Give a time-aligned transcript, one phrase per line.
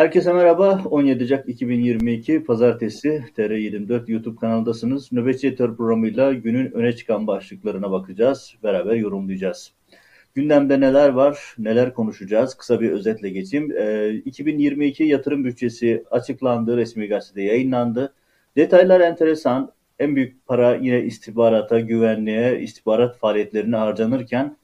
[0.00, 0.82] Herkese merhaba.
[0.90, 5.12] 17 Ocak 2022 Pazartesi TR24 YouTube kanalındasınız.
[5.12, 8.54] Nöbetçi Editör programıyla günün öne çıkan başlıklarına bakacağız.
[8.62, 9.72] Beraber yorumlayacağız.
[10.34, 12.54] Gündemde neler var, neler konuşacağız?
[12.54, 13.72] Kısa bir özetle geçeyim.
[13.76, 18.14] E, 2022 yatırım bütçesi açıklandı, resmi gazetede yayınlandı.
[18.56, 19.72] Detaylar enteresan.
[19.98, 24.56] En büyük para yine istihbarata, güvenliğe, istihbarat faaliyetlerine harcanırken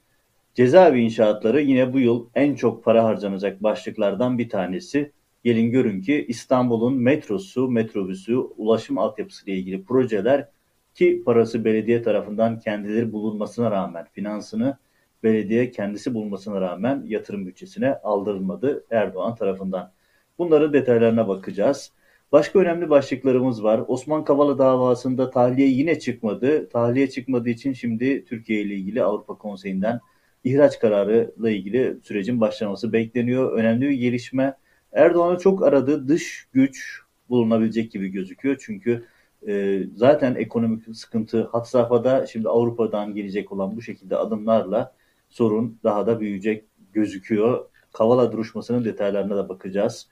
[0.55, 5.16] cezaevi inşaatları yine bu yıl en çok para harcanacak başlıklardan bir tanesi.
[5.47, 10.49] Gelin görün ki İstanbul'un metrosu, metrobüsü, ulaşım altyapısı ile ilgili projeler
[10.95, 14.77] ki parası belediye tarafından kendileri bulunmasına rağmen, finansını
[15.23, 19.91] belediye kendisi bulmasına rağmen yatırım bütçesine aldırılmadı Erdoğan tarafından.
[20.37, 21.91] Bunların detaylarına bakacağız.
[22.31, 23.83] Başka önemli başlıklarımız var.
[23.87, 26.69] Osman Kavala davasında tahliye yine çıkmadı.
[26.69, 29.99] Tahliye çıkmadığı için şimdi Türkiye ile ilgili Avrupa Konseyi'nden
[30.43, 33.51] ihraç kararı ile ilgili sürecin başlaması bekleniyor.
[33.53, 34.53] Önemli bir gelişme.
[34.93, 38.57] Erdoğan'ı çok aradığı dış güç bulunabilecek gibi gözüküyor.
[38.59, 39.05] Çünkü
[39.47, 44.93] e, zaten ekonomik sıkıntı hat safhada şimdi Avrupa'dan gelecek olan bu şekilde adımlarla
[45.29, 47.65] sorun daha da büyüyecek gözüküyor.
[47.93, 50.07] Kavala duruşmasının detaylarına da bakacağız.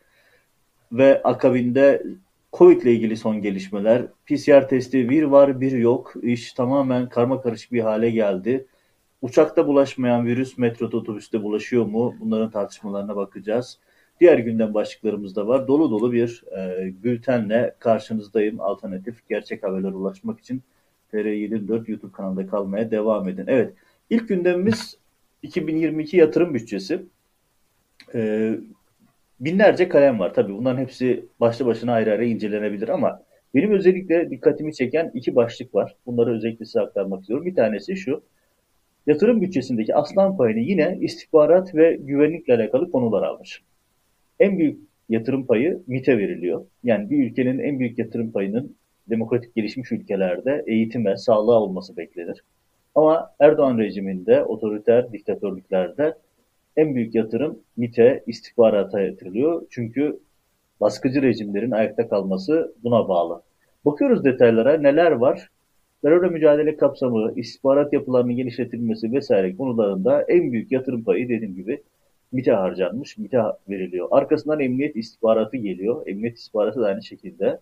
[0.92, 2.04] Ve akabinde
[2.54, 4.08] Covid ile ilgili son gelişmeler.
[4.26, 6.14] PCR testi bir var bir yok.
[6.22, 8.68] İş tamamen karma karışık bir hale geldi.
[9.22, 12.16] Uçakta bulaşmayan virüs metroda otobüste bulaşıyor mu?
[12.20, 13.80] Bunların tartışmalarına bakacağız.
[14.20, 15.68] Diğer gündem başlıklarımız da var.
[15.68, 18.62] Dolu dolu bir e, bültenle karşınızdayım.
[18.62, 20.64] Alternatif gerçek haberler ulaşmak için
[21.14, 23.46] TR24 YouTube kanalında kalmaya devam edin.
[23.48, 23.74] Evet,
[24.10, 24.98] ilk gündemimiz
[25.44, 27.02] 2022 yatırım bütçesi.
[28.16, 28.52] E,
[29.40, 30.34] binlerce kalem var.
[30.34, 33.22] Tabii bunların hepsi başlı başına ayrı ayrı incelenebilir ama
[33.56, 35.96] benim özellikle dikkatimi çeken iki başlık var.
[36.06, 37.46] Bunları özellikle size aktarmak istiyorum.
[37.46, 38.24] Bir tanesi şu.
[39.08, 43.62] Yatırım bütçesindeki aslan payını yine istihbarat ve güvenlikle alakalı konular almış
[44.40, 44.80] en büyük
[45.10, 46.66] yatırım payı MIT'e veriliyor.
[46.84, 48.76] Yani bir ülkenin en büyük yatırım payının
[49.10, 52.44] demokratik gelişmiş ülkelerde eğitime, sağlığa olması beklenir.
[52.96, 56.18] Ama Erdoğan rejiminde, otoriter diktatörlüklerde
[56.78, 59.66] en büyük yatırım MIT'e, istihbarata yatırılıyor.
[59.70, 60.20] Çünkü
[60.82, 63.42] baskıcı rejimlerin ayakta kalması buna bağlı.
[63.86, 65.50] Bakıyoruz detaylara neler var?
[66.02, 71.84] Terörle mücadele kapsamı, istihbarat yapılarının genişletilmesi vesaire konularında en büyük yatırım payı dediğim gibi
[72.36, 74.08] MİT'e harcanmış, MİT'e veriliyor.
[74.12, 76.08] Arkasından emniyet istihbaratı geliyor.
[76.08, 77.60] Emniyet istihbaratı da aynı şekilde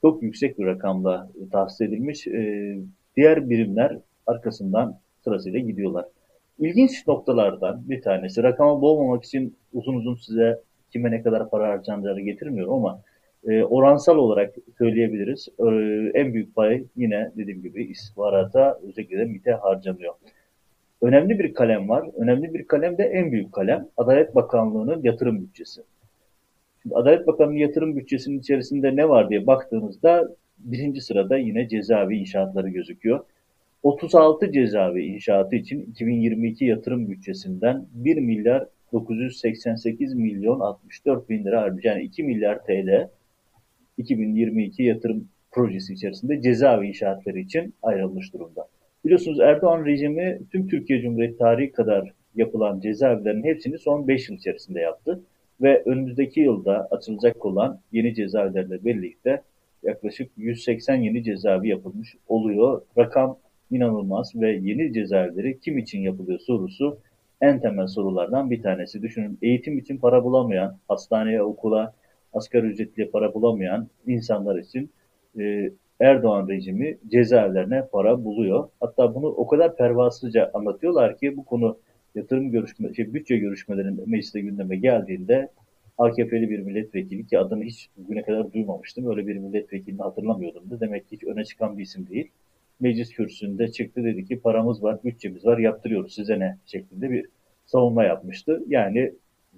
[0.00, 2.26] çok yüksek bir rakamla tahsis edilmiş.
[2.26, 2.78] Ee,
[3.16, 6.04] diğer birimler arkasından sırasıyla gidiyorlar.
[6.58, 10.60] İlginç noktalardan bir tanesi, rakama boğmamak için uzun uzun size
[10.92, 13.00] kime ne kadar para harcanacağını getirmiyorum ama
[13.48, 15.48] e, oransal olarak söyleyebiliriz.
[15.58, 15.64] E,
[16.20, 20.14] en büyük pay yine dediğim gibi istihbarata özellikle de MİT'e harcanıyor
[21.04, 22.08] önemli bir kalem var.
[22.16, 23.88] Önemli bir kalem de en büyük kalem.
[23.96, 25.82] Adalet Bakanlığı'nın yatırım bütçesi.
[26.82, 30.28] Şimdi Adalet Bakanlığı yatırım bütçesinin içerisinde ne var diye baktığımızda
[30.58, 33.20] birinci sırada yine cezaevi inşaatları gözüküyor.
[33.82, 41.88] 36 cezaevi inşaatı için 2022 yatırım bütçesinden 1 milyar 988 milyon 64 bin lira harcı
[41.88, 43.08] yani 2 milyar TL
[43.98, 48.68] 2022 yatırım projesi içerisinde cezaevi inşaatları için ayrılmış durumda.
[49.04, 54.80] Biliyorsunuz Erdoğan rejimi tüm Türkiye Cumhuriyeti tarihi kadar yapılan cezaevlerinin hepsini son 5 yıl içerisinde
[54.80, 55.20] yaptı.
[55.62, 59.42] Ve önümüzdeki yılda açılacak olan yeni cezaevlerle birlikte
[59.82, 62.82] yaklaşık 180 yeni cezaevi yapılmış oluyor.
[62.98, 63.38] Rakam
[63.70, 66.98] inanılmaz ve yeni cezaevleri kim için yapılıyor sorusu
[67.40, 69.02] en temel sorulardan bir tanesi.
[69.02, 71.94] Düşünün eğitim için para bulamayan, hastaneye, okula,
[72.32, 74.90] asgari ücretli para bulamayan insanlar için
[75.38, 75.70] e,
[76.04, 78.68] Erdoğan rejimi cezaevlerine para buluyor.
[78.80, 81.78] Hatta bunu o kadar pervasızca anlatıyorlar ki bu konu
[82.14, 85.48] yatırım görüşme, şey, bütçe görüşmelerinin mecliste gündeme geldiğinde
[85.98, 89.10] AKP'li bir milletvekili ki adını hiç bugüne kadar duymamıştım.
[89.10, 90.80] Öyle bir milletvekilini hatırlamıyordum da.
[90.80, 92.30] Demek ki hiç öne çıkan bir isim değil.
[92.80, 97.26] Meclis kürsüsünde çıktı dedi ki paramız var, bütçemiz var, yaptırıyoruz size ne şeklinde bir
[97.66, 98.62] savunma yapmıştı.
[98.66, 99.12] Yani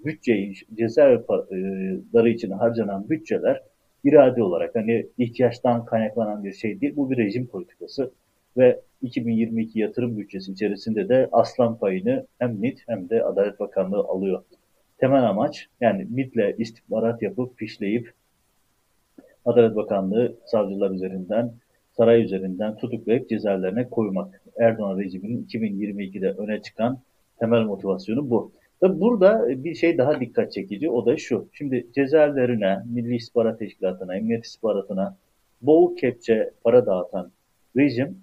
[0.04, 3.62] bütçeyi, cezaevleri için harcanan bütçeler
[4.08, 6.96] irade olarak hani ihtiyaçtan kaynaklanan bir şey değil.
[6.96, 8.12] Bu bir rejim politikası
[8.56, 14.42] ve 2022 yatırım bütçesi içerisinde de aslan payını hem MİT hem de Adalet Bakanlığı alıyor.
[14.98, 18.12] Temel amaç yani MİT'le istihbarat yapıp fişleyip
[19.44, 21.52] Adalet Bakanlığı savcılar üzerinden,
[21.96, 24.42] saray üzerinden tutuklayıp cezaevlerine koymak.
[24.58, 26.98] Erdoğan rejiminin 2022'de öne çıkan
[27.38, 28.52] temel motivasyonu bu.
[28.80, 31.48] Tabi burada bir şey daha dikkat çekici o da şu.
[31.52, 35.16] Şimdi cezaevlerine, Milli İstihbarat Teşkilatı'na, Emniyet İstihbaratı'na
[35.62, 37.30] bol kepçe para dağıtan
[37.76, 38.18] rejim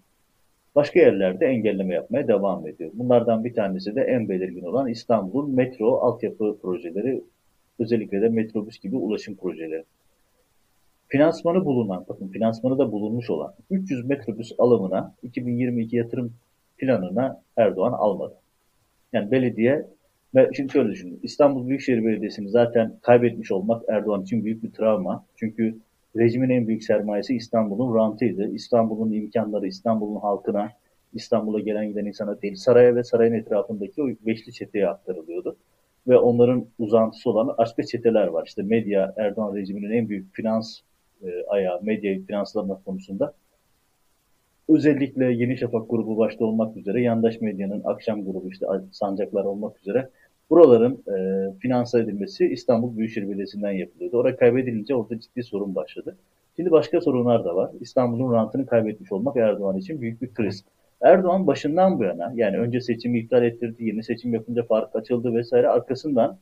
[0.76, 2.92] başka yerlerde engelleme yapmaya devam ediyor.
[2.94, 7.24] Bunlardan bir tanesi de en belirgin olan İstanbul'un metro altyapı projeleri
[7.80, 9.84] Özellikle de metrobüs gibi ulaşım projeleri.
[11.08, 16.34] Finansmanı bulunan, bakın finansmanı da bulunmuş olan 300 metrobüs alımına 2022 yatırım
[16.78, 18.36] planına Erdoğan almadı.
[19.14, 19.88] Yani belediye
[20.54, 21.20] şimdi şöyle düşünün.
[21.24, 25.26] İstanbul Büyükşehir Belediyesi'ni zaten kaybetmiş olmak Erdoğan için büyük bir travma.
[25.36, 25.76] Çünkü
[26.18, 28.50] rejimin en büyük sermayesi İstanbul'un rantıydı.
[28.50, 30.72] İstanbul'un imkanları, İstanbul'un halkına,
[31.14, 35.56] İstanbul'a gelen giden insana değil, saraya ve sarayın etrafındaki o beşli çeteye aktarılıyordu.
[36.08, 38.44] Ve onların uzantısı olan başka çeteler var.
[38.48, 40.80] İşte medya, Erdoğan rejiminin en büyük finans
[41.24, 43.34] e, ayağı, medyayı finanslama konusunda
[44.70, 50.10] özellikle Yeni Şafak grubu başta olmak üzere, yandaş medyanın akşam grubu işte sancaklar olmak üzere
[50.50, 54.18] buraların e, finanse edilmesi İstanbul Büyükşehir Belediyesi'nden yapılıyordu.
[54.18, 56.18] Orada kaybedilince orada ciddi sorun başladı.
[56.56, 57.72] Şimdi başka sorunlar da var.
[57.80, 60.64] İstanbul'un rantını kaybetmiş olmak Erdoğan için büyük bir kriz.
[61.02, 65.68] Erdoğan başından bu yana yani önce seçimi iptal ettirdi, yeni seçim yapınca fark açıldı vesaire
[65.68, 66.38] arkasından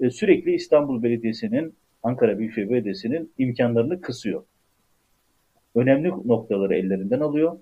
[0.00, 4.42] e, sürekli İstanbul Belediyesi'nin, Ankara Büyükşehir Belediyesi'nin imkanlarını kısıyor.
[5.74, 7.58] Önemli noktaları ellerinden alıyor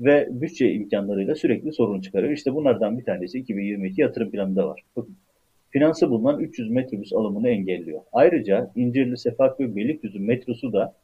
[0.00, 2.32] ve bütçe imkanlarıyla sürekli sorun çıkarıyor.
[2.32, 4.82] İşte bunlardan bir tanesi 2022 yatırım planında var.
[4.96, 5.16] Bakın,
[5.70, 8.00] finansı bulunan 300 metrobüs alımını engelliyor.
[8.12, 10.94] Ayrıca İncirli, Sefaköy, Beylikdüzü metrosu da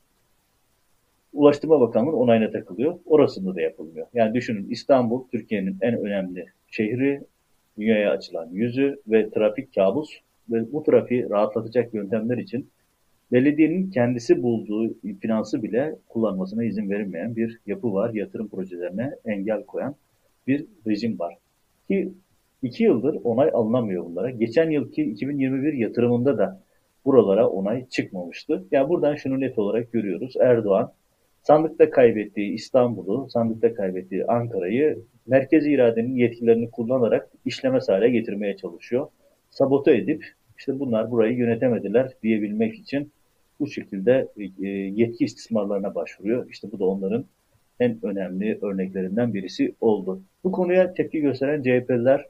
[1.33, 2.99] Ulaştırma Bakanlığı'nın onayına takılıyor.
[3.07, 4.07] Orasında da yapılmıyor.
[4.15, 7.21] Yani düşünün İstanbul Türkiye'nin en önemli şehri,
[7.79, 10.11] dünyaya açılan yüzü ve trafik kabus
[10.51, 12.71] ve bu trafiği rahatlatacak yöntemler için
[13.33, 18.15] belediyenin kendisi bulduğu finansı bile kullanmasına izin verilmeyen bir yapı var.
[18.15, 19.97] Yatırım projelerine engel koyan
[20.47, 21.39] bir rejim var.
[21.89, 22.13] Ki
[22.65, 24.31] iki yıldır onay alınamıyor bunlara.
[24.31, 26.63] Geçen yılki 2021 yatırımında da
[27.05, 28.65] buralara onay çıkmamıştı.
[28.71, 30.35] Yani buradan şunu net olarak görüyoruz.
[30.41, 30.93] Erdoğan
[31.43, 39.07] sandıkta kaybettiği İstanbul'u, sandıkta kaybettiği Ankara'yı merkezi iradenin yetkilerini kullanarak işlemez hale getirmeye çalışıyor.
[39.51, 40.25] Sabote edip
[40.59, 43.13] işte bunlar burayı yönetemediler diyebilmek için
[43.61, 44.29] bu şekilde
[44.63, 46.51] e, yetki istismarlarına başvuruyor.
[46.51, 47.25] İşte bu da onların
[47.81, 50.23] en önemli örneklerinden birisi oldu.
[50.45, 52.27] Bu konuya tepki gösteren CHP'liler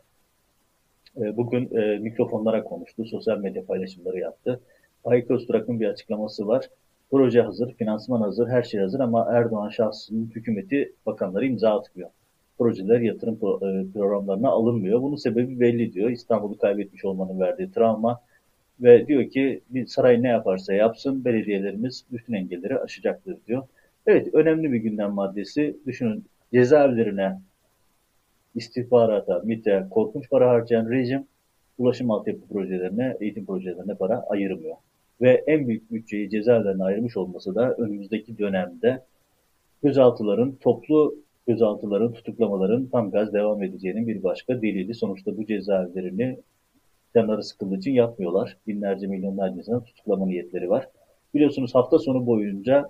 [1.20, 4.60] e, bugün e, mikrofonlara konuştu, sosyal medya paylaşımları yaptı.
[5.04, 6.68] Faik Öztürk'ün bir açıklaması var.
[7.10, 12.10] Proje hazır, finansman hazır, her şey hazır ama Erdoğan şahsının hükümeti bakanları imza atmıyor.
[12.58, 13.38] Projeler yatırım
[13.92, 15.02] programlarına alınmıyor.
[15.02, 16.10] Bunun sebebi belli diyor.
[16.10, 18.20] İstanbul'u kaybetmiş olmanın verdiği travma,
[18.80, 23.62] ve diyor ki bir saray ne yaparsa yapsın belediyelerimiz bütün engelleri aşacaktır diyor.
[24.06, 25.76] Evet önemli bir gündem maddesi.
[25.86, 27.40] Düşünün cezaevlerine,
[28.54, 31.26] istihbarata, MİT'e korkunç para harcayan rejim
[31.78, 34.76] ulaşım altyapı projelerine, eğitim projelerine para ayırmıyor.
[35.20, 39.02] Ve en büyük bütçeyi cezaevlerine ayırmış olması da önümüzdeki dönemde
[39.82, 41.14] gözaltıların, toplu
[41.46, 44.94] gözaltıların, tutuklamaların tam gaz devam edeceğinin bir başka delili.
[44.94, 46.38] Sonuçta bu cezaevlerini
[47.14, 48.56] canları sıkıldığı için yapmıyorlar.
[48.66, 50.88] Binlerce milyonlarca insanın tutuklama niyetleri var.
[51.34, 52.88] Biliyorsunuz hafta sonu boyunca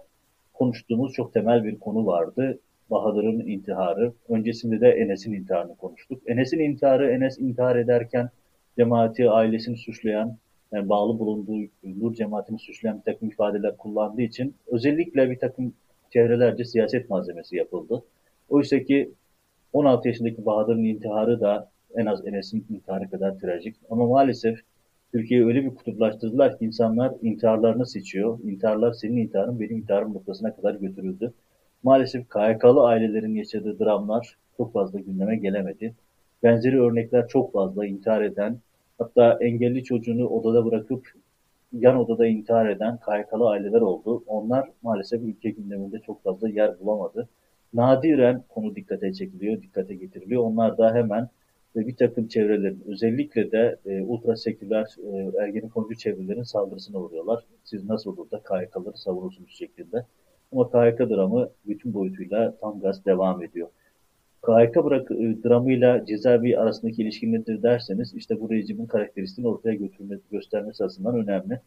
[0.55, 2.59] konuştuğumuz çok temel bir konu vardı.
[2.95, 4.13] Bahadır'ın intiharı.
[4.29, 6.23] Öncesinde de Enes'in intiharını konuştuk.
[6.27, 8.31] Enes'in intiharı, Enes intihar ederken
[8.77, 10.37] cemaati, ailesini suçlayan,
[10.73, 15.75] yani bağlı bulunduğu Nur cemaatini suçlayan bir takım ifadeler kullandığı için özellikle bir takım
[16.11, 18.03] çevrelerce siyaset malzemesi yapıldı.
[18.49, 19.11] Oysa ki
[19.73, 23.77] 16 yaşındaki Bahadır'ın intiharı da en az Enes'in intiharı kadar trajik.
[23.91, 24.59] Ama maalesef
[25.13, 28.39] Türkiye'yi öyle bir kutuplaştırdılar ki insanlar intiharlarını seçiyor.
[28.45, 31.35] İntiharlar senin intiharın benim intiharım noktasına kadar götürüldü.
[31.85, 35.95] Maalesef KYK'lı ailelerin yaşadığı dramlar çok fazla gündeme gelemedi.
[36.43, 38.59] Benzeri örnekler çok fazla intihar eden,
[38.99, 41.13] hatta engelli çocuğunu odada bırakıp
[41.73, 44.25] yan odada intihar eden KYK'lı aileler oldu.
[44.27, 47.29] Onlar maalesef ülke gündeminde çok fazla yer bulamadı.
[47.75, 50.43] Nadiren konu dikkate çekiliyor, dikkate getiriliyor.
[50.43, 51.29] Onlar da hemen
[51.77, 57.45] ve bir takım çevrelerin özellikle de e, ultra seküler e, ergenikonucu çevrelerin saldırısına uğruyorlar.
[57.65, 60.07] Siz nasıl olur da KYK'ları savunursunuz şeklinde.
[60.53, 63.69] Ama KYK dramı bütün boyutuyla tam gaz devam ediyor.
[64.47, 70.19] KYK bırak, e, dramıyla cezaevi arasındaki ilişki nedir derseniz işte bu rejimin karakteristiğini ortaya götürme,
[70.31, 71.61] göstermesi açısından önemli.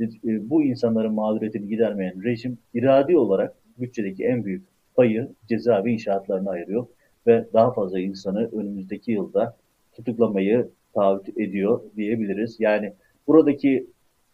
[0.00, 6.86] E, bu insanların mağduriyetini gidermeyen rejim iradi olarak bütçedeki en büyük payı cezaevi inşaatlarına ayırıyor
[7.26, 9.56] ve daha fazla insanı önümüzdeki yılda
[9.92, 12.60] tutuklamayı taahhüt ediyor diyebiliriz.
[12.60, 12.92] Yani
[13.26, 13.86] buradaki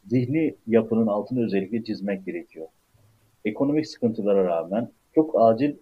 [0.07, 2.67] zihni yapının altını özellikle çizmek gerekiyor.
[3.47, 5.75] Ekonomik sıkıntılara rağmen, çok acil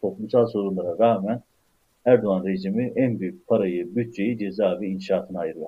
[0.00, 1.42] toplumsal sorunlara rağmen
[2.04, 5.66] Erdoğan rejimi en büyük parayı, bütçeyi cezaevi inşaatına ayırıyor.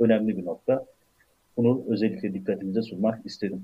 [0.00, 0.84] Önemli bir nokta.
[1.56, 3.62] Bunu özellikle dikkatinize sunmak istedim.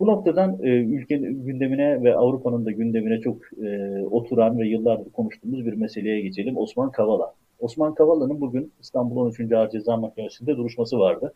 [0.00, 5.66] Bu noktadan e, ülkenin gündemine ve Avrupa'nın da gündemine çok e, oturan ve yıllardır konuştuğumuz
[5.66, 6.56] bir meseleye geçelim.
[6.56, 7.34] Osman Kavala.
[7.60, 9.52] Osman Kavala'nın bugün İstanbul 13.
[9.52, 11.34] Ağır Ceza Mahkemesi'nde duruşması vardı.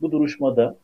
[0.00, 0.76] Bu duruşmada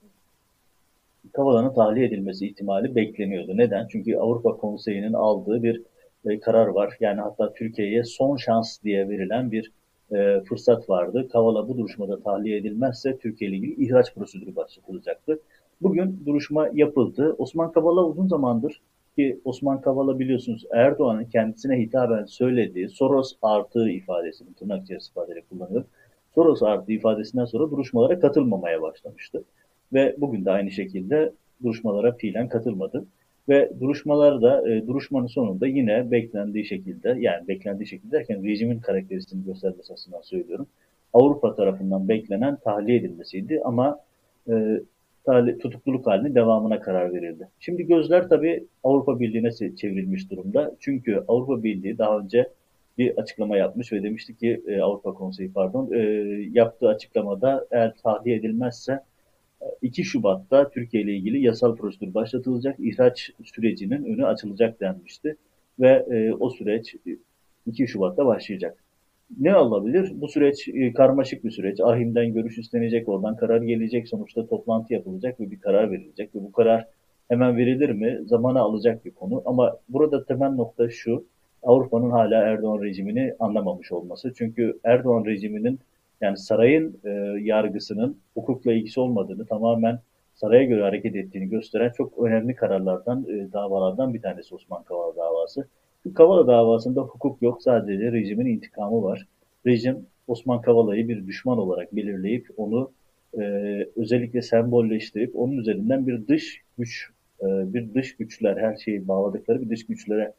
[1.32, 3.56] Kavala'nın tahliye edilmesi ihtimali bekleniyordu.
[3.56, 3.86] Neden?
[3.88, 5.82] Çünkü Avrupa Konseyi'nin aldığı bir
[6.26, 6.96] e, karar var.
[7.00, 9.72] Yani hatta Türkiye'ye son şans diye verilen bir
[10.12, 11.28] e, fırsat vardı.
[11.32, 15.40] Kavala bu duruşmada tahliye edilmezse Türkiye ile ilgili ihraç prosedürü başlatılacaktı.
[15.82, 17.34] Bugün duruşma yapıldı.
[17.38, 18.80] Osman Kavala uzun zamandır
[19.16, 25.84] ki Osman Kavala biliyorsunuz Erdoğan'ın kendisine hitaben söylediği Soros artı ifadesini tırnak içerisinde ifadeyle kullanıyor.
[26.34, 29.44] Soros artı ifadesinden sonra duruşmalara katılmamaya başlamıştı.
[29.92, 31.32] Ve bugün de aynı şekilde
[31.62, 33.06] duruşmalara fiilen katılmadı.
[33.48, 39.92] Ve duruşmalarda, e, duruşmanın sonunda yine beklendiği şekilde, yani beklendiği şekilde derken rejimin karakterisini göstermesi
[39.92, 40.66] açısından söylüyorum.
[41.12, 44.00] Avrupa tarafından beklenen tahliye edilmesiydi ama
[44.50, 44.82] e,
[45.60, 47.48] tutukluluk halini devamına karar verildi.
[47.60, 50.72] Şimdi gözler tabii Avrupa Birliği'ne çevrilmiş durumda.
[50.80, 52.48] Çünkü Avrupa Birliği daha önce
[52.98, 55.98] bir açıklama yapmış ve demişti ki e, Avrupa Konseyi pardon e,
[56.52, 59.00] yaptığı açıklamada eğer tahliye edilmezse
[59.82, 65.36] 2 Şubat'ta Türkiye ile ilgili yasal prosedür başlatılacak, ihraç sürecinin önü açılacak denmişti
[65.80, 66.96] ve e, o süreç
[67.66, 68.84] 2 Şubat'ta başlayacak.
[69.40, 70.12] Ne olabilir?
[70.14, 71.80] Bu süreç e, karmaşık bir süreç.
[71.80, 76.52] Ahim'den görüş istenecek, oradan karar gelecek, sonuçta toplantı yapılacak ve bir karar verilecek ve bu
[76.52, 76.86] karar
[77.28, 78.20] hemen verilir mi?
[78.26, 81.24] Zamana alacak bir konu ama burada temel nokta şu,
[81.62, 84.32] Avrupa'nın hala Erdoğan rejimini anlamamış olması.
[84.36, 85.80] Çünkü Erdoğan rejiminin
[86.22, 87.10] yani sarayın e,
[87.42, 89.98] yargısının hukukla ilgisi olmadığını tamamen
[90.34, 95.68] saraya göre hareket ettiğini gösteren çok önemli kararlardan, e, davalardan bir tanesi Osman Kavala davası.
[96.04, 99.26] Bu Kavala davasında hukuk yok, sadece rejimin intikamı var.
[99.66, 102.92] Rejim Osman Kavala'yı bir düşman olarak belirleyip onu
[103.38, 103.42] e,
[103.96, 107.08] özellikle sembolleştirip onun üzerinden bir dış güç,
[107.40, 110.32] e, bir dış güçler her şeyi bağladıkları bir dış güçlere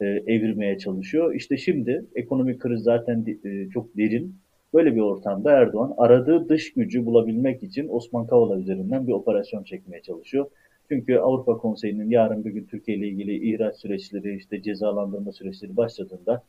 [0.00, 1.34] e, evirmeye çalışıyor.
[1.34, 4.34] İşte şimdi ekonomik kriz zaten e, çok derin
[4.74, 10.02] Böyle bir ortamda Erdoğan aradığı dış gücü bulabilmek için Osman Kavala üzerinden bir operasyon çekmeye
[10.02, 10.46] çalışıyor.
[10.88, 16.42] Çünkü Avrupa Konseyi'nin yarın bir gün Türkiye ile ilgili ihraç süreçleri, işte cezalandırma süreçleri başladığında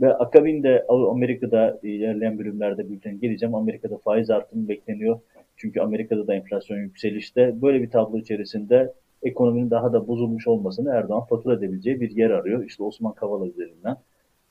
[0.00, 3.54] ve akabinde Amerika'da ilerleyen bölümlerde bülten geleceğim.
[3.54, 5.20] Amerika'da faiz artımı bekleniyor.
[5.56, 7.62] Çünkü Amerika'da da enflasyon yükselişte.
[7.62, 8.92] Böyle bir tablo içerisinde
[9.22, 12.64] ekonominin daha da bozulmuş olmasını Erdoğan fatura edebileceği bir yer arıyor.
[12.64, 13.96] İşte Osman Kavala üzerinden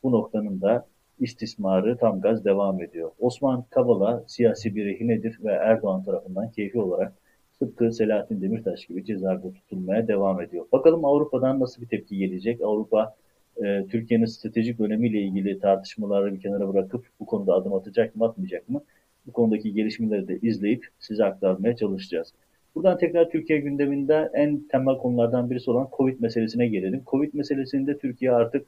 [0.04, 0.88] bu noktanın da
[1.20, 3.12] istismarı tam gaz devam ediyor.
[3.20, 7.14] Osman Kavala siyasi bir rehinedir ve Erdoğan tarafından keyfi olarak
[7.60, 10.66] tıpkı Selahattin Demirtaş gibi cezaevinde tutulmaya devam ediyor.
[10.72, 12.62] Bakalım Avrupa'dan nasıl bir tepki gelecek?
[12.62, 13.16] Avrupa
[13.64, 18.70] e, Türkiye'nin stratejik önemiyle ilgili tartışmaları bir kenara bırakıp bu konuda adım atacak mı atmayacak
[18.70, 18.84] mı?
[19.28, 22.34] Bu konudaki gelişmeleri de izleyip size aktarmaya çalışacağız.
[22.76, 27.02] Buradan tekrar Türkiye gündeminde en temel konulardan birisi olan Covid meselesine gelelim.
[27.08, 28.68] Covid meselesinde Türkiye artık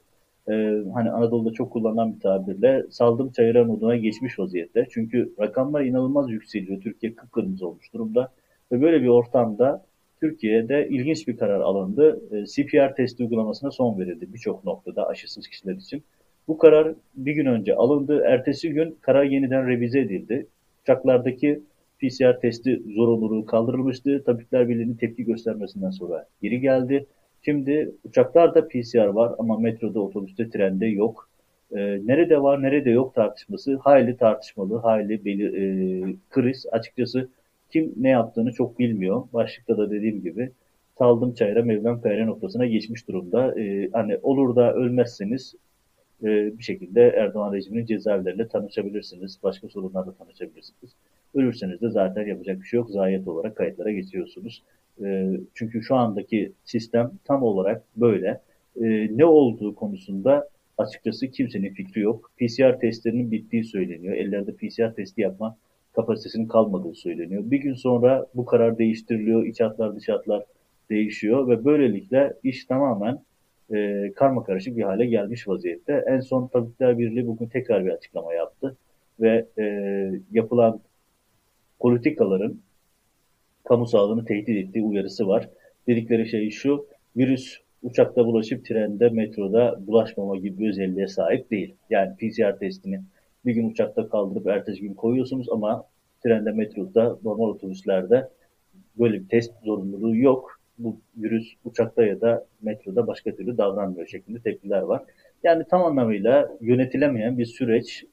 [0.50, 4.86] e, hani Anadolu'da çok kullanılan bir tabirle saldım çayıra moduna geçmiş vaziyette.
[4.90, 6.80] Çünkü rakamlar inanılmaz yükseliyor.
[6.80, 8.32] Türkiye kıpkırmızı olmuş durumda.
[8.72, 9.84] Ve böyle bir ortamda
[10.20, 12.20] Türkiye'de ilginç bir karar alındı.
[12.30, 16.02] E, CPR testi uygulamasına son verildi birçok noktada aşısız kişiler için.
[16.48, 18.22] Bu karar bir gün önce alındı.
[18.26, 20.46] Ertesi gün karar yeniden revize edildi.
[20.82, 21.60] Uçaklardaki
[22.00, 24.24] PCR testi zorunluluğu kaldırılmıştı.
[24.24, 27.06] Tabipler Birliği'nin tepki göstermesinden sonra geri geldi.
[27.42, 31.30] Şimdi uçaklarda PCR var ama metroda, otobüste, trende yok.
[31.72, 36.66] E, nerede var, nerede yok tartışması hayli tartışmalı, hayli belir, e, kriz.
[36.72, 37.28] Açıkçası
[37.70, 39.22] kim ne yaptığını çok bilmiyor.
[39.32, 40.50] Başlıkta da dediğim gibi
[40.98, 43.60] saldım çayra Mevlam kayra noktasına geçmiş durumda.
[43.60, 45.54] E, hani olur da ölmezseniz
[46.22, 49.38] e, bir şekilde Erdoğan rejiminin cezaevleriyle tanışabilirsiniz.
[49.42, 50.92] Başka sorunlarla tanışabilirsiniz.
[51.34, 52.90] Ölürseniz de zaten yapacak bir şey yok.
[52.90, 54.62] Zayiat olarak kayıtlara geçiyorsunuz.
[55.04, 58.40] E, çünkü şu andaki sistem tam olarak böyle.
[58.76, 62.32] E, ne olduğu konusunda açıkçası kimsenin fikri yok.
[62.38, 64.14] PCR testlerinin bittiği söyleniyor.
[64.16, 65.56] Ellerde PCR testi yapma
[65.92, 67.42] kapasitesinin kalmadığı söyleniyor.
[67.50, 69.46] Bir gün sonra bu karar değiştiriliyor.
[69.46, 70.44] İç hatlar dış hatlar
[70.90, 73.24] değişiyor ve böylelikle iş tamamen
[73.74, 76.04] e, karma karışık bir hale gelmiş vaziyette.
[76.06, 78.76] En son Tabipler Birliği bugün tekrar bir açıklama yaptı
[79.20, 79.64] ve e,
[80.32, 80.80] yapılan
[81.78, 82.60] politikaların
[83.70, 85.48] kamu sağlığını tehdit ettiği uyarısı var.
[85.86, 86.86] Dedikleri şey şu,
[87.16, 91.74] virüs uçakta bulaşıp trende, metroda bulaşmama gibi bir özelliğe sahip değil.
[91.90, 93.00] Yani PCR testini
[93.46, 95.84] bir gün uçakta kaldırıp ertesi gün koyuyorsunuz ama
[96.24, 98.28] trende, metroda, normal otobüslerde
[98.98, 100.60] böyle bir test zorunluluğu yok.
[100.78, 105.02] Bu virüs uçakta ya da metroda başka türlü davranmıyor şeklinde tepkiler var.
[105.42, 108.04] Yani tam anlamıyla yönetilemeyen bir süreç,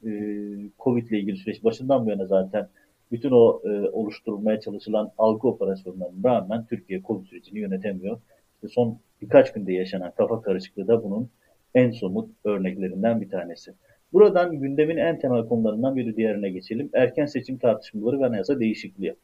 [0.79, 2.67] Covid ile ilgili süreç başından bu yana zaten
[3.11, 8.19] bütün o e, oluşturulmaya çalışılan algı operasyonlarına rağmen Türkiye Covid sürecini yönetemiyor.
[8.55, 11.29] İşte son birkaç günde yaşanan kafa karışıklığı da bunun
[11.75, 13.73] en somut örneklerinden bir tanesi.
[14.13, 16.89] Buradan gündemin en temel konularından biri diğerine geçelim.
[16.93, 19.15] Erken seçim tartışmaları ve anayasa değişikliği.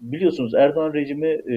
[0.00, 1.54] Biliyorsunuz Erdoğan rejimi e,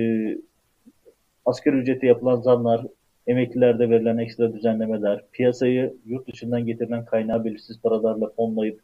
[1.46, 2.86] asgari ücrete yapılan zamlar,
[3.28, 8.82] emeklilerde verilen ekstra düzenlemeler, piyasayı yurt dışından getirilen kaynağı belirsiz paralarla fonlayıp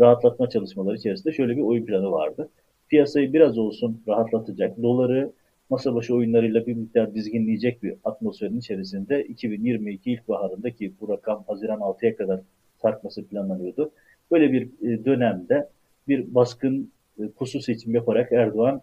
[0.00, 2.48] rahatlatma çalışmaları içerisinde şöyle bir oyun planı vardı.
[2.88, 5.32] Piyasayı biraz olsun rahatlatacak, doları
[5.70, 11.80] masa başı oyunlarıyla bir miktar dizginleyecek bir atmosferin içerisinde 2022 ilkbaharında ki bu rakam Haziran
[11.80, 12.40] 6'ya kadar
[12.82, 13.90] sarkması planlanıyordu.
[14.30, 15.68] Böyle bir e, dönemde
[16.08, 18.82] bir baskın e, pusu seçim yaparak Erdoğan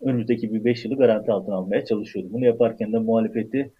[0.00, 2.28] önümüzdeki bir 5 yılı garanti altına almaya çalışıyordu.
[2.32, 3.70] Bunu yaparken de muhalefeti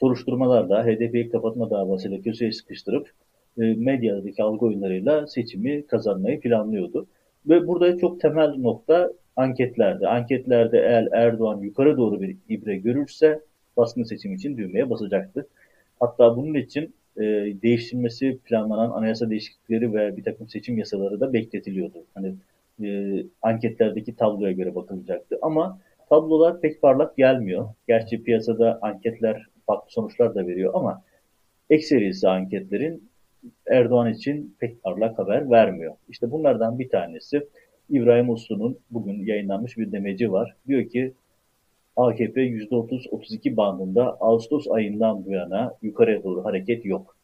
[0.00, 3.10] soruşturmalarla HDP'yi kapatma davasıyla köşeye sıkıştırıp
[3.56, 7.06] medyadaki algı oyunlarıyla seçimi kazanmayı planlıyordu.
[7.48, 10.08] Ve burada çok temel nokta anketlerde.
[10.08, 13.40] Anketlerde eğer Erdoğan yukarı doğru bir ibre görürse
[13.76, 15.48] baskın seçim için düğmeye basacaktı.
[16.00, 17.22] Hatta bunun için e,
[17.62, 22.04] değiştirilmesi planlanan anayasa değişiklikleri ve bir takım seçim yasaları da bekletiliyordu.
[22.14, 22.34] Hani
[22.84, 25.38] e, anketlerdeki tabloya göre bakılacaktı.
[25.42, 25.78] Ama
[26.08, 27.68] tablolar pek parlak gelmiyor.
[27.88, 31.02] Gerçi piyasada anketler farklı sonuçlar da veriyor ama
[31.70, 33.09] ekserisi anketlerin
[33.66, 35.94] Erdoğan için pek parlak haber vermiyor.
[36.08, 37.48] İşte bunlardan bir tanesi
[37.90, 40.56] İbrahim Uslu'nun bugün yayınlanmış bir demeci var.
[40.68, 41.12] Diyor ki
[41.96, 47.16] AKP %30-32 bandında Ağustos ayından bu yana yukarıya doğru hareket yok.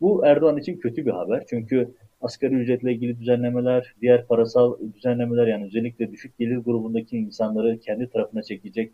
[0.00, 1.44] Bu Erdoğan için kötü bir haber.
[1.50, 8.10] Çünkü asgari ücretle ilgili düzenlemeler, diğer parasal düzenlemeler yani özellikle düşük gelir grubundaki insanları kendi
[8.10, 8.92] tarafına çekecek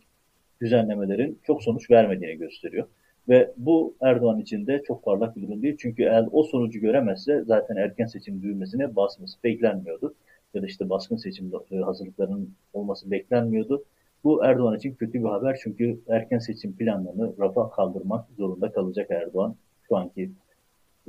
[0.60, 2.86] düzenlemelerin çok sonuç vermediğini gösteriyor.
[3.28, 5.76] Ve bu Erdoğan için de çok parlak bir durum değil.
[5.78, 10.14] Çünkü eğer o sonucu göremezse zaten erken seçim düğmesine basması beklenmiyordu.
[10.54, 11.52] Ya da işte baskın seçim
[11.84, 13.84] hazırlıklarının olması beklenmiyordu.
[14.24, 19.56] Bu Erdoğan için kötü bir haber çünkü erken seçim planlarını rafa kaldırmak zorunda kalacak Erdoğan.
[19.88, 20.30] Şu anki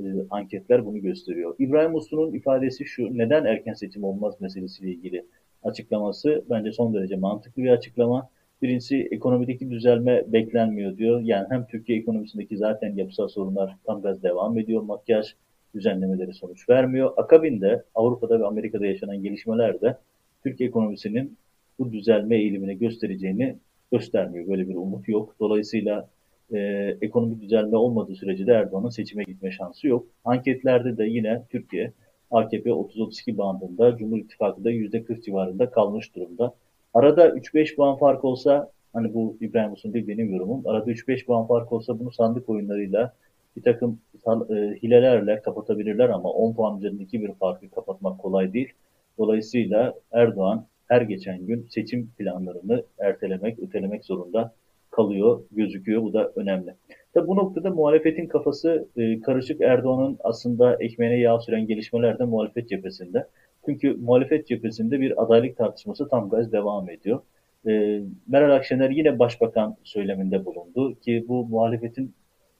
[0.00, 1.54] e, anketler bunu gösteriyor.
[1.58, 5.24] İbrahim Uslu'nun ifadesi şu, neden erken seçim olmaz meselesiyle ilgili
[5.62, 8.28] açıklaması bence son derece mantıklı bir açıklama.
[8.64, 11.20] Birincisi ekonomideki düzelme beklenmiyor diyor.
[11.20, 14.82] Yani hem Türkiye ekonomisindeki zaten yapısal sorunlar tam gaz devam ediyor.
[14.82, 15.34] Makyaj
[15.74, 17.12] düzenlemeleri sonuç vermiyor.
[17.16, 19.96] Akabinde Avrupa'da ve Amerika'da yaşanan gelişmeler de
[20.42, 21.36] Türkiye ekonomisinin
[21.78, 23.56] bu düzelme eğilimini göstereceğini
[23.92, 24.48] göstermiyor.
[24.48, 25.36] Böyle bir umut yok.
[25.40, 26.08] Dolayısıyla
[26.52, 26.58] e,
[27.00, 30.06] ekonomik düzelme olmadığı sürece de Erdoğan'ın seçime gitme şansı yok.
[30.24, 31.92] Anketlerde de yine Türkiye
[32.30, 36.54] AKP 30-32 bandında, Cumhur İttifakı da %40 civarında kalmış durumda.
[36.94, 41.46] Arada 3-5 puan fark olsa, hani bu İbrahim Usun değil benim yorumum, arada 3-5 puan
[41.46, 43.12] fark olsa bunu sandık oyunlarıyla
[43.56, 48.72] bir takım e, hilelerle kapatabilirler ama 10 puan üzerindeki bir farkı kapatmak kolay değil.
[49.18, 54.54] Dolayısıyla Erdoğan her geçen gün seçim planlarını ertelemek, ötelemek zorunda
[54.90, 56.02] kalıyor, gözüküyor.
[56.02, 56.74] Bu da önemli.
[57.14, 59.60] Tabi bu noktada muhalefetin kafası e, karışık.
[59.60, 63.26] Erdoğan'ın aslında ekmeğine yağ süren gelişmeler de muhalefet cephesinde.
[63.66, 67.20] Çünkü muhalefet cephesinde bir adaylık tartışması tam gaz devam ediyor.
[67.66, 72.14] E, Meral Akşener yine başbakan söyleminde bulundu ki bu muhalefetin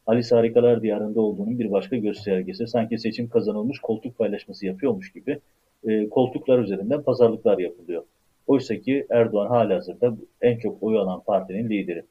[0.07, 2.67] Alice Harikalar Diyarı'nda olduğunun bir başka göstergesi.
[2.67, 5.41] Sanki seçim kazanılmış koltuk paylaşması yapıyormuş gibi
[5.89, 8.05] e, koltuklar üzerinden pazarlıklar yapılıyor.
[8.47, 12.03] Oysa ki Erdoğan hala hazırda en çok oy alan partinin lideri.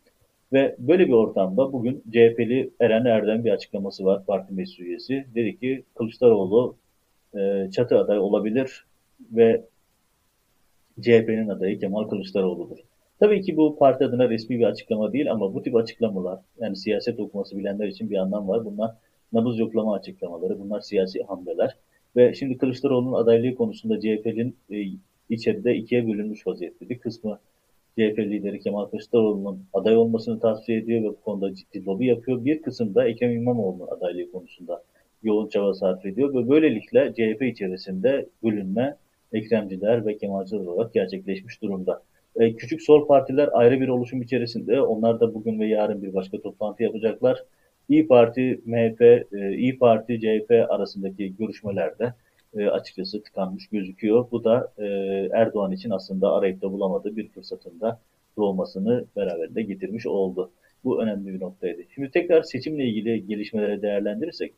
[0.53, 5.25] Ve böyle bir ortamda bugün CHP'li Eren Erdem bir açıklaması var parti meclis üyesi.
[5.36, 6.75] Dedi ki Kılıçdaroğlu
[7.36, 8.86] e, çatı aday olabilir
[9.32, 9.65] ve
[11.02, 12.78] CHP'nin adayı Kemal Kılıçdaroğlu'dur.
[13.19, 17.19] Tabii ki bu parti adına resmi bir açıklama değil ama bu tip açıklamalar yani siyaset
[17.19, 18.65] okuması bilenler için bir anlam var.
[18.65, 18.96] Bunlar
[19.34, 21.78] nabız yoklama açıklamaları, bunlar siyasi hamleler.
[22.15, 24.98] Ve şimdi Kılıçdaroğlu'nun adaylığı konusunda CHP'nin e,
[25.30, 26.89] içeride ikiye bölünmüş vaziyette.
[26.89, 27.39] Bir kısmı
[27.98, 32.46] CHP lideri Kemal Kılıçdaroğlu'nun aday olmasını tavsiye ediyor ve bu konuda ciddi lobi yapıyor.
[32.46, 34.84] Bir kısım da Ekrem İmamoğlu'nun adaylığı konusunda
[35.23, 38.95] yoğun çaba sarf ediyor ve böylelikle CHP içerisinde bölünme
[39.33, 42.01] Ekremciler ve Kemalciler olarak gerçekleşmiş durumda.
[42.36, 44.81] E, küçük sol partiler ayrı bir oluşum içerisinde.
[44.81, 47.43] Onlar da bugün ve yarın bir başka toplantı yapacaklar.
[47.89, 52.13] İyi Parti, MHP, e, İyi Parti, CHP arasındaki görüşmelerde
[52.57, 54.25] e, açıkçası tıkanmış gözüküyor.
[54.31, 54.86] Bu da e,
[55.33, 57.99] Erdoğan için aslında arayıp da bulamadığı bir fırsatında
[58.38, 60.51] doğmasını beraberinde getirmiş oldu.
[60.83, 61.81] Bu önemli bir noktaydı.
[61.95, 64.53] Şimdi tekrar seçimle ilgili gelişmelere değerlendirirsek,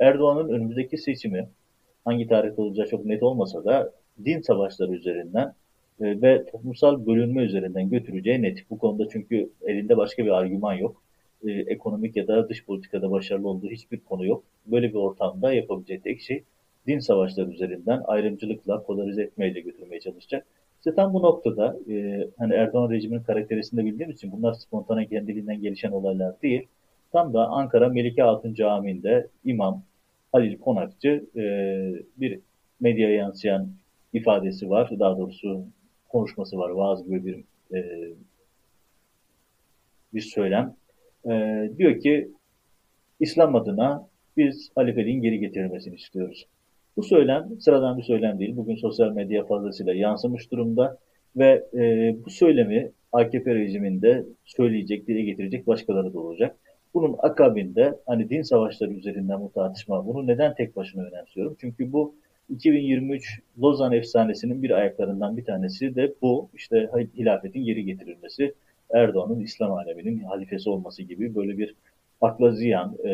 [0.00, 1.48] Erdoğan'ın önümüzdeki seçimi
[2.04, 3.92] hangi tarihte olacağı çok net olmasa da
[4.24, 5.54] din savaşları üzerinden
[6.00, 8.70] e, ve toplumsal bölünme üzerinden götüreceği net.
[8.70, 11.02] Bu konuda çünkü elinde başka bir argüman yok.
[11.44, 14.44] E, ekonomik ya da dış politikada başarılı olduğu hiçbir konu yok.
[14.66, 16.44] Böyle bir ortamda yapabileceği tek şey
[16.86, 20.46] din savaşları üzerinden ayrımcılıkla, polarize etmeyle götürmeye çalışacak.
[20.78, 25.92] İşte tam bu noktada e, hani Erdoğan rejiminin karakterisini bildiğim için bunlar spontane kendiliğinden gelişen
[25.92, 26.68] olaylar değil.
[27.14, 29.82] Tam da Ankara Melike Hatun Camii'nde İmam
[30.32, 31.42] Halil Konakçı e,
[32.16, 32.40] bir
[32.80, 33.68] medyaya yansıyan
[34.12, 34.90] ifadesi var.
[34.98, 35.64] Daha doğrusu
[36.08, 36.70] konuşması var.
[36.70, 37.44] Vaaz gibi bir
[37.76, 38.08] e,
[40.14, 40.76] bir söylem.
[41.30, 41.30] E,
[41.78, 42.28] diyor ki
[43.20, 46.46] İslam adına biz halifeliğin geri getirilmesini istiyoruz.
[46.96, 48.56] Bu söylem sıradan bir söylem değil.
[48.56, 50.98] Bugün sosyal medya fazlasıyla yansımış durumda
[51.36, 56.56] ve e, bu söylemi AKP rejiminde söyleyecek, dile getirecek başkaları da olacak.
[56.94, 61.56] Bunun akabinde hani din savaşları üzerinden bu tartışma, bunu neden tek başına önemsiyorum?
[61.60, 62.14] Çünkü bu
[62.48, 66.48] 2023 Lozan efsanesinin bir ayaklarından bir tanesi de bu.
[66.54, 68.54] İşte hilafetin geri getirilmesi,
[68.90, 71.74] Erdoğan'ın İslam aleminin halifesi olması gibi böyle bir
[72.20, 73.10] akla ziyan, e,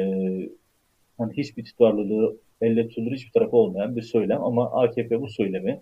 [1.19, 5.81] hani hiçbir tutarlılığı elle tutulur hiçbir tarafı olmayan bir söylem ama AKP bu söylemi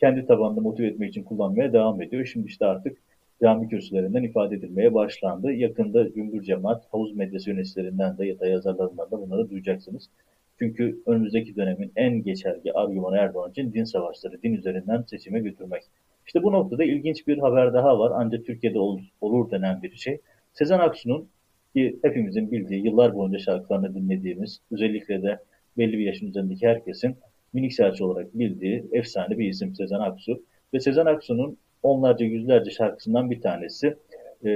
[0.00, 2.26] kendi tabanını motive etmek için kullanmaya devam ediyor.
[2.26, 2.98] Şimdi işte artık
[3.42, 5.52] cami kürsülerinden ifade edilmeye başlandı.
[5.52, 10.10] Yakında Cümbür Cemaat, havuz medyası yöneticilerinden de ya da yazarlarından da bunları duyacaksınız.
[10.58, 15.82] Çünkü önümüzdeki dönemin en geçerli argümanı Erdoğan için din savaşları, din üzerinden seçime götürmek.
[16.26, 18.12] İşte bu noktada ilginç bir haber daha var.
[18.14, 20.20] Ancak Türkiye'de olur, olur denen bir şey.
[20.52, 21.28] Sezen Aksu'nun
[21.74, 25.38] ki hepimizin bildiği, yıllar boyunca şarkılarını dinlediğimiz, özellikle de
[25.78, 27.16] belli bir yaşın üzerindeki herkesin
[27.52, 30.42] minik serçe olarak bildiği efsane bir isim Sezen Aksu.
[30.74, 33.96] Ve Sezen Aksu'nun onlarca yüzlerce şarkısından bir tanesi
[34.44, 34.50] e,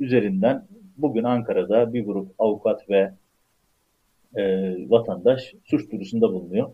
[0.00, 3.12] üzerinden bugün Ankara'da bir grup avukat ve
[4.36, 6.70] e, vatandaş suç duyurusunda bulunuyor.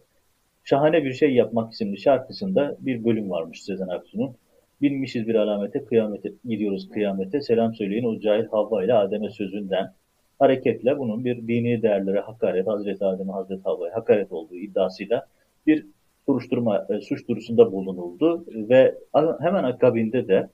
[0.64, 4.36] Şahane bir şey yapmak isimli şarkısında bir bölüm varmış Sezen Aksu'nun.
[4.82, 9.92] Binmişiz bir alamete, kıyamete gidiyoruz kıyamete, selam söyleyin o cahil Havva ile Adem'e sözünden
[10.38, 15.26] hareketle bunun bir dini değerlere hakaret, Hazreti Adem'e, Hazreti Havva'ya hakaret olduğu iddiasıyla
[15.66, 15.86] bir
[16.30, 18.94] soruşturma, e, suç duyurusunda bulunuldu ve
[19.40, 20.48] hemen akabinde de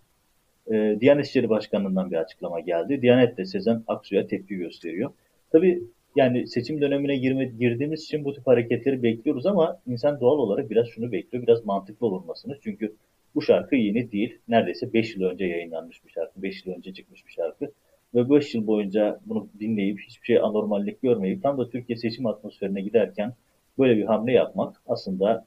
[0.73, 3.03] e, Diyanet İşleri Başkanlığı'ndan bir açıklama geldi.
[3.03, 5.11] Diyanet de Sezen Aksu'ya tepki gösteriyor.
[5.53, 5.83] Tabii
[6.17, 10.87] yani seçim dönemine girme, girdiğimiz için bu tip hareketleri bekliyoruz ama insan doğal olarak biraz
[10.87, 12.59] şunu bekliyor, biraz mantıklı olmasını.
[12.63, 12.95] Çünkü
[13.35, 14.39] bu şarkı yeni değil.
[14.49, 17.71] Neredeyse 5 yıl önce yayınlanmış bir şarkı, 5 yıl önce çıkmış bir şarkı.
[18.15, 22.81] Ve 5 yıl boyunca bunu dinleyip hiçbir şey anormallik görmeyip tam da Türkiye seçim atmosferine
[22.81, 23.33] giderken
[23.79, 25.47] böyle bir hamle yapmak aslında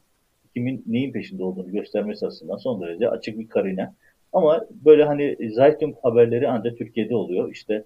[0.53, 3.93] kimin neyin peşinde olduğunu göstermesi açısından son derece açık bir karine.
[4.33, 7.51] Ama böyle hani Zaytun haberleri ancak Türkiye'de oluyor.
[7.51, 7.83] İşte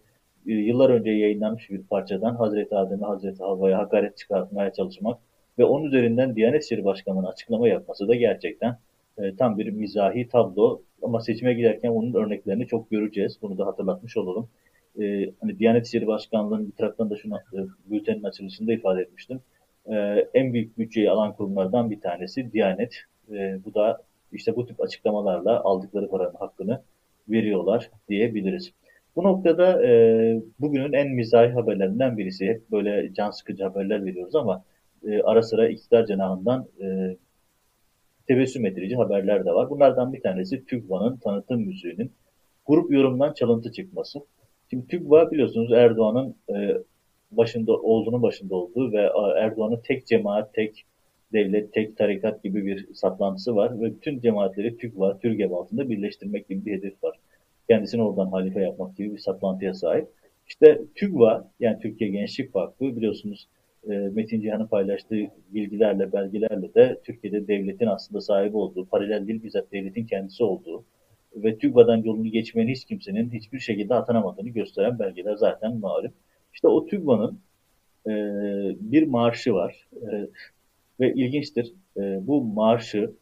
[0.48, 5.20] e, yıllar önce yayınlanmış bir parçadan Hazreti Adem'e, Hazreti Havva'ya hakaret çıkartmaya çalışmak
[5.60, 8.78] ve onun üzerinden Diyanet İşleri Başkanı'nın açıklama yapması da gerçekten
[9.18, 10.82] e, tam bir mizahi tablo.
[11.02, 13.38] Ama seçime giderken onun örneklerini çok göreceğiz.
[13.42, 14.50] Bunu da hatırlatmış olalım.
[15.02, 19.40] E, hani Diyanet İşleri Başkanlığı'nın bir taraftan da şunu e, bültenin açılışında ifade etmiştim.
[19.86, 19.96] E,
[20.34, 22.96] en büyük bütçeyi alan kurumlardan bir tanesi Diyanet.
[23.32, 26.82] E, bu da işte bu tip açıklamalarla aldıkları paranın hakkını
[27.30, 28.72] veriyorlar diyebiliriz.
[29.16, 29.92] Bu noktada e,
[30.60, 32.46] bugünün en mizahi haberlerinden birisi.
[32.46, 34.64] Hep böyle can sıkıcı haberler veriyoruz ama
[35.08, 37.18] e, ara sıra iktidar cenahından e,
[38.28, 39.70] tebessüm ettirici haberler de var.
[39.70, 42.12] Bunlardan bir tanesi TÜGVA'nın tanıtım müziğinin
[42.66, 44.20] grup yorumdan çalıntı çıkması.
[44.70, 46.78] Şimdi TÜGVA biliyorsunuz Erdoğan'ın e,
[47.38, 50.86] başında olduğunun başında olduğu ve Erdoğan'ın tek cemaat, tek
[51.34, 56.66] devlet, tek tarikat gibi bir saplantısı var ve bütün cemaatleri TÜGVA, TÜRGEV altında birleştirmek gibi
[56.66, 57.20] bir hedef var
[57.70, 60.08] kendisini oradan halife yapmak gibi bir saplantıya sahip.
[60.48, 63.48] İşte TÜGVA yani Türkiye Gençlik Vakfı biliyorsunuz
[63.90, 65.16] e, Metin Cihan'ın paylaştığı
[65.54, 70.84] bilgilerle, belgelerle de Türkiye'de devletin aslında sahibi olduğu, paralel değil bizzat devletin kendisi olduğu
[71.36, 76.12] ve TÜGVA'dan yolunu geçmeyen hiç kimsenin hiçbir şekilde atanamadığını gösteren belgeler zaten malum.
[76.54, 77.40] İşte o TÜGVA'nın
[78.08, 78.12] e,
[78.92, 80.28] bir marşı var e,
[81.00, 81.74] ve ilginçtir.
[81.98, 83.14] E, bu marşı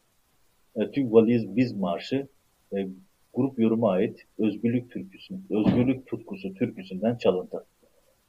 [0.75, 2.27] e, TÜGVA'lıyız biz marşı
[2.75, 2.87] e,
[3.33, 7.65] grup yoruma ait özgürlük türküsü, özgürlük tutkusu türküsünden çalıntı.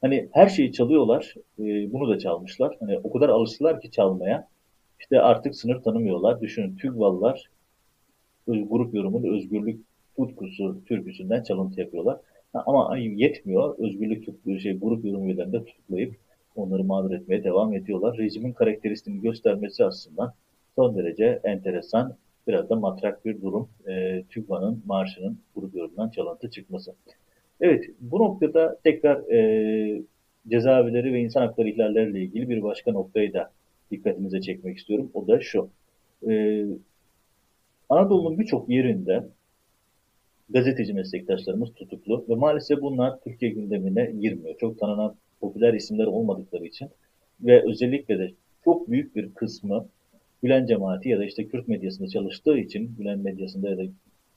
[0.00, 2.76] Hani her şeyi çalıyorlar, e, bunu da çalmışlar.
[2.80, 4.48] Hani o kadar alıştılar ki çalmaya.
[5.00, 6.40] İşte artık sınır tanımıyorlar.
[6.40, 7.50] Düşünün TÜGVAL'lar
[8.46, 9.80] grup yorumun özgürlük
[10.16, 12.20] tutkusu türküsünden çalıntı yapıyorlar.
[12.54, 13.78] Ama yetmiyor.
[13.78, 16.14] Özgürlük tutkusu şey grup yorum üyelerini tutuklayıp
[16.56, 18.18] onları mağdur etmeye devam ediyorlar.
[18.18, 20.34] Rejimin karakteristiğini göstermesi aslında
[20.76, 23.68] son derece enteresan biraz da matrak bir durum.
[23.88, 26.94] E, TÜGVA'nın marşının grup yorumundan çalıntı çıkması.
[27.60, 30.02] Evet, bu noktada tekrar e,
[30.48, 33.50] cezaevleri ve insan hakları ihlalleriyle ilgili bir başka noktayı da
[33.90, 35.10] dikkatinize çekmek istiyorum.
[35.14, 35.68] O da şu.
[36.28, 36.64] E,
[37.88, 39.24] Anadolu'nun birçok yerinde
[40.52, 44.58] gazeteci meslektaşlarımız tutuklu ve maalesef bunlar Türkiye gündemine girmiyor.
[44.58, 46.88] Çok tanınan popüler isimler olmadıkları için
[47.40, 48.30] ve özellikle de
[48.64, 49.88] çok büyük bir kısmı
[50.42, 53.82] Gülen cemaati ya da işte Kürt medyasında çalıştığı için Gülen medyasında ya da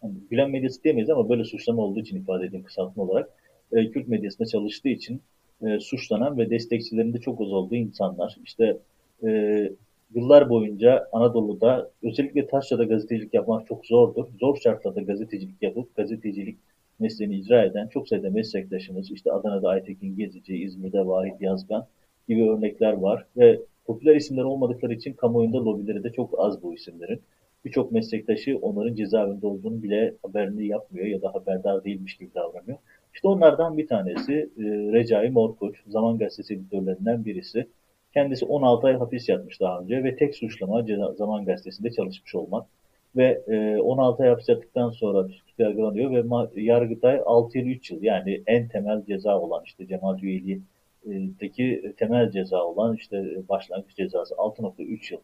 [0.03, 3.29] yani Gülen medyası diyemeyiz ama böyle suçlama olduğu için ifade edeyim kısaltma olarak
[3.71, 5.21] e, Kürt medyasında çalıştığı için
[5.61, 8.37] e, suçlanan ve destekçilerinde çok az olduğu insanlar.
[8.43, 8.77] İşte
[9.23, 9.71] e,
[10.13, 14.25] yıllar boyunca Anadolu'da özellikle Taşra'da gazetecilik yapmak çok zordur.
[14.39, 16.57] Zor şartlarda gazetecilik yapıp gazetecilik
[16.99, 21.87] mesleğini icra eden çok sayıda meslektaşımız, işte Adana'da Aytekin Gezici, İzmir'de Vahit Yazgan
[22.27, 27.21] gibi örnekler var ve popüler isimler olmadıkları için kamuoyunda lobileri de çok az bu isimlerin.
[27.65, 32.77] Birçok meslektaşı onların cezaevinde olduğunu bile haberini yapmıyor ya da haberdar değilmiş gibi davranıyor.
[33.13, 37.67] İşte onlardan bir tanesi e, Recai Morkoç, Zaman Gazetesi editörlerinden birisi.
[38.15, 40.85] Kendisi 16 ay hapis yatmış daha önce ve tek suçlama
[41.17, 42.67] Zaman Gazetesi'nde çalışmış olmak.
[43.15, 48.03] Ve e, 16 ay hapis yattıktan sonra tutuklu yargılanıyor ve Yargıtay 6 yıl 3 yıl
[48.03, 55.13] yani en temel ceza olan işte cemaat üyeliğindeki temel ceza olan işte başlangıç cezası 6.3
[55.13, 55.19] yıl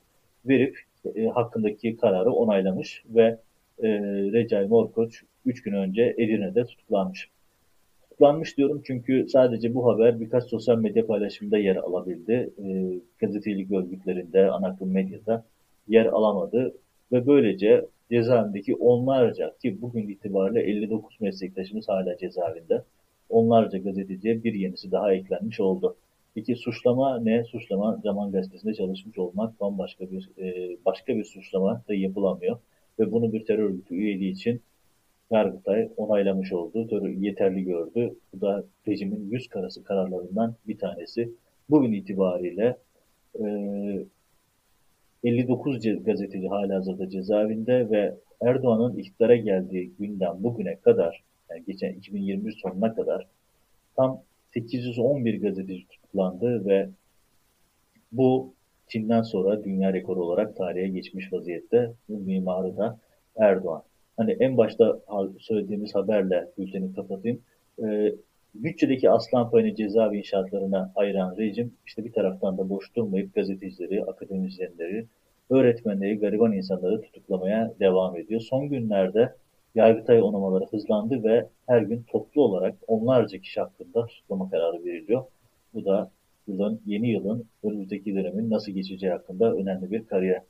[0.45, 0.79] verip
[1.15, 3.37] e, hakkındaki kararı onaylamış ve
[3.83, 3.87] e,
[4.31, 7.29] Recai Morkoç 3 gün önce Edirne'de tutuklanmış.
[8.21, 12.49] Tutuklanmış diyorum çünkü sadece bu haber birkaç sosyal medya paylaşımında yer alabildi.
[12.63, 15.45] E, gazetecilik örgütlerinde, ana akım medyada
[15.87, 16.73] yer alamadı
[17.11, 22.83] ve böylece cezaevindeki onlarca ki bugün itibariyle 59 meslektaşımız hala cezaevinde.
[23.29, 25.95] Onlarca gazeteciye bir yenisi daha eklenmiş oldu.
[26.35, 27.43] Peki suçlama ne?
[27.43, 32.57] Suçlama Zaman Gazetesi'nde çalışmış olmak bambaşka bir e, başka bir suçlama da yapılamıyor.
[32.99, 34.61] Ve bunu bir terör örgütü üyeliği için
[35.31, 38.15] Yargıtay onaylamış oldu, yeterli gördü.
[38.33, 41.29] Bu da rejimin yüz karası kararlarından bir tanesi.
[41.69, 42.77] Bugün itibariyle
[43.39, 43.45] e,
[45.23, 52.51] 59 gazeteci hala hazırda cezaevinde ve Erdoğan'ın iktidara geldiği günden bugüne kadar, yani geçen 2021
[52.51, 53.27] sonuna kadar
[53.95, 54.21] tam
[54.53, 56.89] 811 gazeteci tutuklandı ve
[58.11, 58.53] bu
[58.87, 61.93] Çin'den sonra dünya rekoru olarak tarihe geçmiş vaziyette.
[62.09, 62.99] Bu mimarı da
[63.35, 63.83] Erdoğan.
[64.17, 64.99] Hani en başta
[65.39, 67.41] söylediğimiz haberle bülteni kapatayım.
[67.83, 68.15] Ee,
[68.55, 75.05] bütçedeki aslan payını cezaevi inşaatlarına ayıran rejim işte bir taraftan da boş durmayıp gazetecileri, akademisyenleri,
[75.49, 78.41] öğretmenleri, gariban insanları tutuklamaya devam ediyor.
[78.41, 79.35] Son günlerde
[79.75, 85.23] Yargıtay onamaları hızlandı ve her gün toplu olarak onlarca kişi hakkında tutuklama kararı veriliyor.
[85.73, 86.11] Bu da
[86.47, 90.41] yılın, yeni yılın önümüzdeki dönemin nasıl geçeceği hakkında önemli bir kariyer.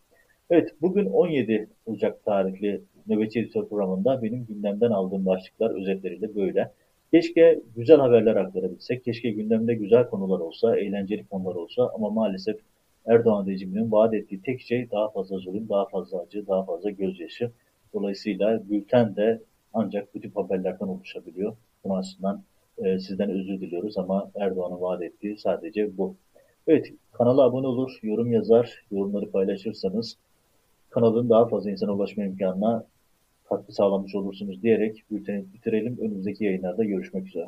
[0.49, 6.71] Evet, bugün 17 Ocak tarihli Nöbetçi Editör programında benim gündemden aldığım başlıklar özetleriyle böyle.
[7.11, 12.59] Keşke güzel haberler aktarabilsek, keşke gündemde güzel konular olsa, eğlenceli konular olsa ama maalesef
[13.05, 17.51] Erdoğan rejiminin vaat ettiği tek şey daha fazla zulüm, daha fazla acı, daha fazla gözyaşı.
[17.93, 19.41] Dolayısıyla bülten de
[19.73, 21.55] ancak bu tip haberlerden oluşabiliyor.
[21.83, 22.43] Bunun aslında
[22.77, 26.15] e, sizden özür diliyoruz ama Erdoğan'ın vaat ettiği sadece bu.
[26.67, 30.17] Evet, kanala abone olur, yorum yazar, yorumları paylaşırsanız
[30.89, 32.85] kanalın daha fazla insana ulaşma imkanına
[33.51, 35.97] katkı sağlamış olursunuz diyerek bülteni bitirelim.
[36.01, 37.47] Önümüzdeki yayınlarda görüşmek üzere.